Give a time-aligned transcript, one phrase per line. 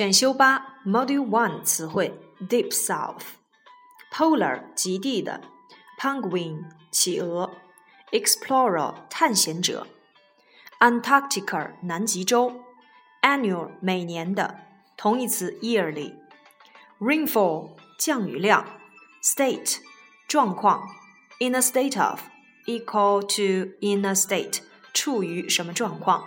[0.00, 5.42] 选修八 Module One 词汇 Deep South，Polar 极地的
[6.00, 7.58] ，Penguin 企鹅
[8.10, 9.86] ，Explorer 探险者
[10.78, 12.62] ，Antarctica 南极洲
[13.20, 14.60] ，Annual 每年的，
[14.96, 18.64] 同义词 yearly，Rainfall 降雨量
[19.22, 19.80] ，State
[20.26, 20.88] 状况
[21.40, 22.22] ，In a state of
[22.64, 24.60] equal to in a state
[24.94, 26.24] 处于什么状况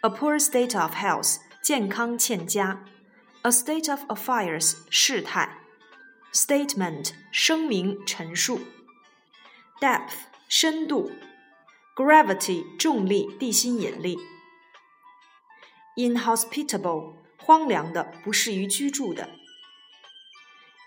[0.00, 2.80] ，A poor state of health 健康欠佳。
[3.43, 5.59] A state of affairs 事态，
[6.33, 8.59] statement 声明陈述，
[9.79, 10.13] depth
[10.49, 11.11] 深度，
[11.95, 14.17] gravity 重力地心引力，
[15.95, 19.29] inhospitable 荒凉的不适于居住的，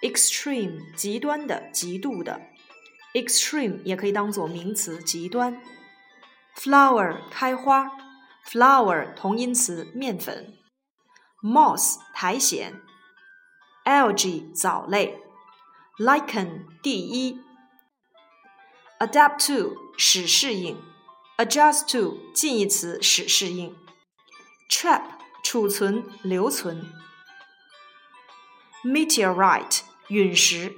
[0.02, 2.42] extreme 极端的极度的，
[3.14, 5.60] extreme 也可以当做名词极端，
[6.54, 7.90] flower 开花，
[8.46, 10.55] flour 同音词面粉。
[11.47, 12.81] Moss 苔藓
[13.85, 15.23] ，algae 藻类
[15.97, 17.39] ，lichen 第一
[18.99, 20.77] ，adapt to 使适应
[21.37, 23.73] ，adjust to 近义词使适应
[24.69, 25.03] ，trap
[25.41, 26.91] 储存留存
[28.83, 30.75] ，meteorite 陨石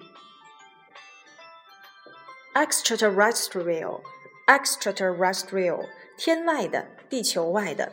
[2.54, 4.04] ，extraterrestrial
[4.46, 7.92] extraterrestrial 天外的地球外的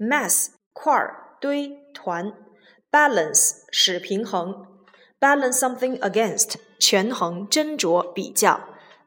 [0.00, 1.29] ，mass 块儿。
[1.40, 2.34] 堆团
[2.92, 4.66] ，balance 使平衡
[5.18, 8.60] ，balance something against 权衡斟酌比较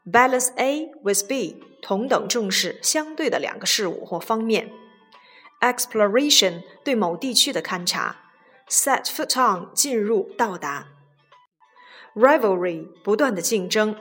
[0.04, 4.72] ，balance A with B 同等重视相对的两个事物或方面
[5.60, 8.16] ，exploration 对某地区的勘察
[8.68, 10.88] ，set foot on 进入到达
[12.16, 13.94] ，rivalry 不断的竞争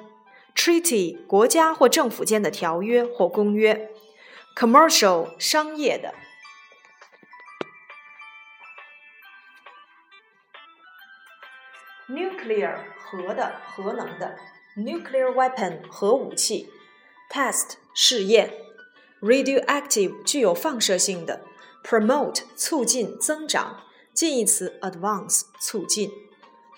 [0.56, 3.92] ，treaty 国家或政府间的条约或公约
[4.56, 6.23] ，commercial 商业的。
[12.14, 14.38] Nuclear 核的核能的
[14.78, 16.70] nuclear weapon 核武器
[17.30, 18.54] test 试验
[19.22, 21.42] radioactive 具有放射性的
[21.84, 26.12] promote 促进增长近义词 advance 促进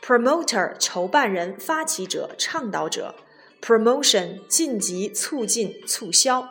[0.01, 3.15] promoter 筹办人发起者倡导者
[3.61, 6.49] promotion 晋级促进促销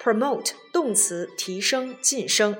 [0.00, 2.56] promote 动词提升晋升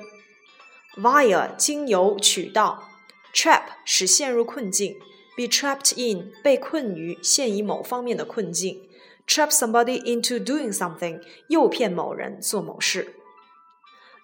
[0.97, 2.89] via 经由渠道
[3.33, 4.99] trap 使陷入困境
[5.40, 8.88] be trapped in 被困于陷于某方面的困境，
[9.26, 13.14] trap somebody into doing something 诱骗某人做某事。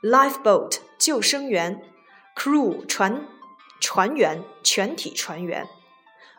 [0.02, 1.82] lifeboat 救生员，
[2.36, 3.28] crew 船
[3.80, 5.68] 船员全体船员，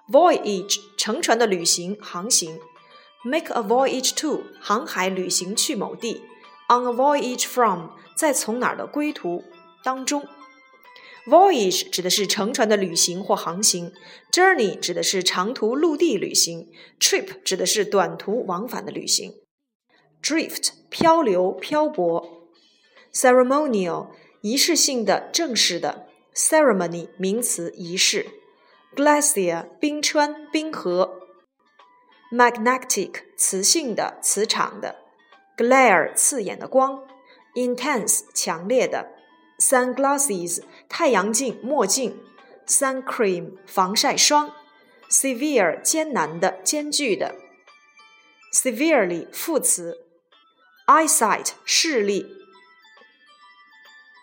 [0.09, 2.59] voyage 乘船的旅行航行，
[3.23, 6.23] make a voyage to 航海旅行去某地，
[6.67, 9.43] on a voyage from 在从哪儿的归途
[9.83, 10.27] 当中。
[11.28, 13.92] Voyage 指的是乘船的旅行或航行
[14.32, 19.34] ，Journey 指的是长途陆地旅行，Trip 指的是短途往返的旅行。
[20.22, 22.48] Drift 漂流、漂泊。
[23.12, 24.08] Ceremonial
[24.40, 26.06] 仪式性的、正式的。
[26.34, 28.26] Ceremony 名词仪式。
[28.96, 31.20] Glacier 冰川、冰河。
[32.32, 34.96] Magnetic 磁性的、磁场的。
[35.58, 37.02] Glare 刺眼的光。
[37.54, 39.17] Intense 强烈的。
[39.59, 42.13] Sunglasses 太阳镜、墨镜；
[42.67, 44.49] sun cream 防晒霜；
[45.09, 47.35] severe 艰难的、艰巨的；
[48.51, 49.93] severely 副词；
[50.87, 52.25] eyesight 视力；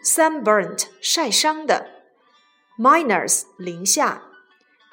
[0.04, 1.86] sunburnt 晒伤的；
[2.78, 4.22] minus 零下；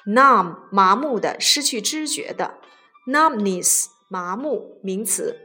[0.05, 2.59] numb 麻木的、失去知觉的；
[3.05, 5.35] numbness 麻木名词；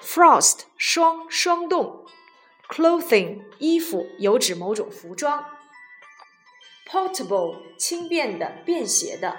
[0.00, 2.03] frost 霜、霜冻。
[2.69, 5.45] Clothing 衣服有指某种服装。
[6.89, 9.37] Portable 轻便的、便携的。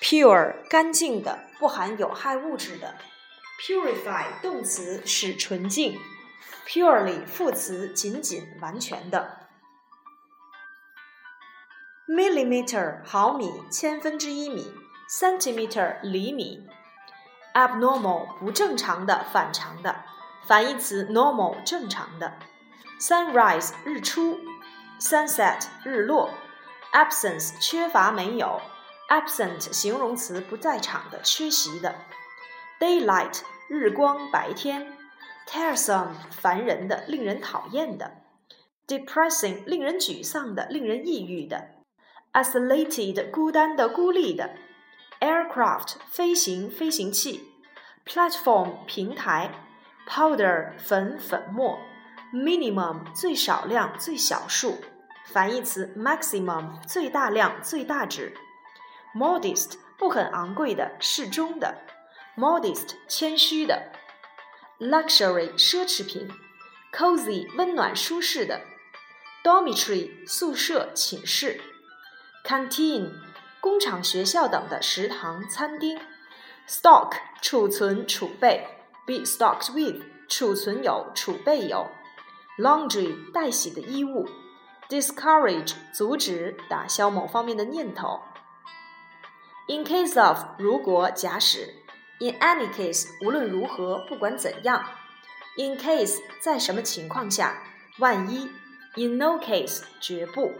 [0.00, 2.96] Pure 干净的、不含有害物质的。
[3.60, 5.98] Purify 动词使纯净。
[6.66, 9.48] Purely 副词仅仅、完全的。
[12.08, 14.72] Millimeter 毫米、千分之一米。
[15.08, 16.66] Centimeter 厘米。
[17.54, 20.11] Abnormal 不正常的、反常的。
[20.44, 22.36] 反义词 normal 正常的
[23.00, 24.40] ，sunrise 日出
[24.98, 26.30] ，sunset 日落
[26.92, 28.60] ，absence 缺乏没有
[29.08, 31.94] ，absent 形容词不在场的缺席的
[32.80, 34.96] ，daylight 日光白天
[35.46, 38.22] ，tiresome 烦人的令人讨厌的
[38.88, 41.68] ，depressing 令人沮丧的令人抑郁的
[42.32, 44.50] ，isolated 孤单的孤立的
[45.20, 47.48] ，aircraft 飞行飞行器
[48.04, 49.68] ，platform 平台。
[50.14, 51.80] Powder 粉粉末
[52.34, 54.78] ，minimum 最少量最小数
[55.24, 58.34] 反义词 maximum 最大量、最大值。
[59.14, 61.78] modest 不很昂贵的、适中的。
[62.36, 63.90] modest 谦虚的。
[64.78, 66.28] luxury 奢侈品。
[66.92, 68.60] cozy 温暖舒适的。
[69.42, 71.58] dormitory 宿舍、寝室。
[72.44, 73.12] canteen
[73.60, 75.98] 工厂、学校等的食堂、餐厅。
[76.68, 78.81] stock 储存、储备。
[79.06, 81.88] Be stocked with 储存有、储备有。
[82.58, 84.28] laundry 待洗的衣物。
[84.88, 88.20] discourage 阻止、打消某方面的念头。
[89.68, 91.74] In case of 如果、假使。
[92.18, 94.84] In any case 无论如何、不管怎样。
[95.56, 97.62] In case 在什么情况下？
[97.98, 98.50] 万一。
[98.94, 100.52] In no case 绝不。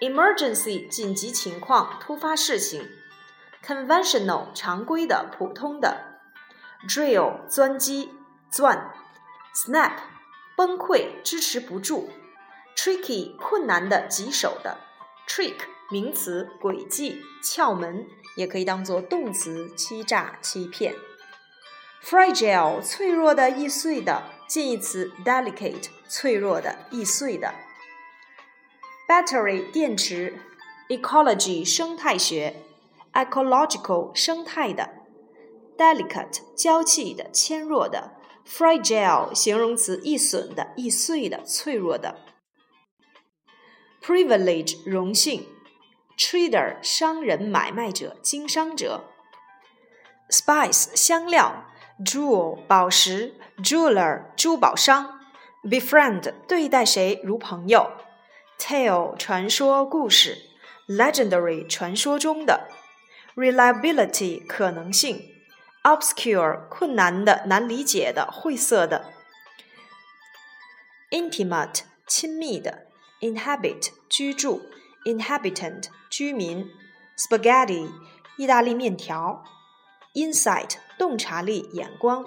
[0.00, 2.88] Emergency 紧急情况、突发事情。
[3.64, 6.17] Conventional 常规的、普通的。
[6.86, 8.10] Drill 钻机、
[8.50, 8.92] 钻。
[9.54, 9.94] Snap
[10.56, 12.10] 崩溃、支持不住。
[12.76, 14.78] tricky 困难的、棘手的
[15.26, 15.56] ，trick
[15.90, 20.94] 名词，诡计、窍门，也可以当做动词，欺诈、欺骗。
[22.00, 27.52] fragile 脆弱的、易碎的，近义词 delicate 脆弱的、易碎的。
[29.08, 30.38] battery 电池
[30.88, 32.62] ，ecology 生态学
[33.12, 34.97] ，ecological 生态的
[35.78, 38.16] ，delicate 娇气的、纤弱的
[38.46, 42.18] ，fragile 形容词，易损的、易碎的、脆弱的。
[44.02, 45.46] privilege 荣幸
[46.16, 49.04] ，trader 商人买卖者经商者
[50.30, 51.66] ，spice 香料
[52.04, 55.20] ，jewel 宝石，jeweler 珠宝商
[55.62, 57.90] ，befriend 对待谁如朋友
[58.58, 60.38] ，tale 传说故事
[60.86, 62.68] ，legendary 传说中的
[63.36, 65.37] ，reliability 可能性
[65.87, 69.13] ，obscure 困难的难理解的晦涩的，
[71.11, 72.87] intimate 亲密的。
[73.23, 74.63] inhabit 居住，
[75.05, 76.69] inhabitant 居民，
[77.17, 77.89] spaghetti
[78.37, 79.45] 意大利面条，
[80.13, 82.25] insight 洞察力眼光，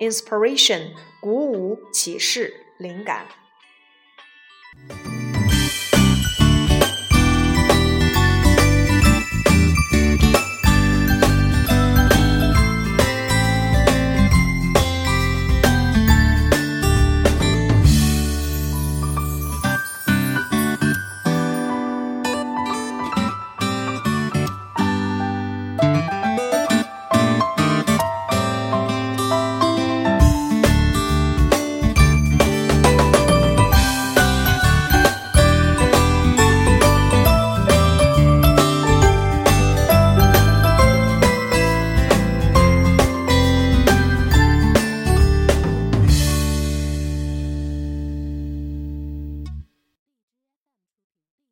[0.00, 3.28] inspiration 鼓舞启示灵感。